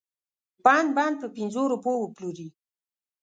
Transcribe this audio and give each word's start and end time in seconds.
بند 0.65 0.89
بند 0.97 1.15
په 1.21 1.27
پنځو 1.35 1.63
روپو 1.71 1.91
وپلوري. 1.99 2.47